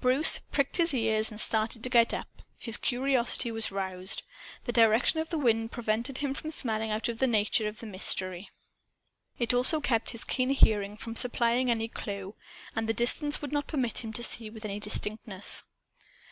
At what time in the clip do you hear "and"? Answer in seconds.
1.30-1.40, 12.74-12.88